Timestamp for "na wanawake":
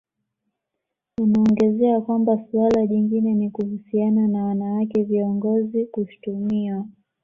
4.27-5.03